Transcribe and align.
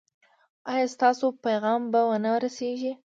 ایا 0.71 0.85
ستاسو 0.95 1.25
پیغام 1.45 1.81
به 1.91 1.99
و 2.09 2.11
نه 2.23 2.31
رسیږي؟ 2.43 2.91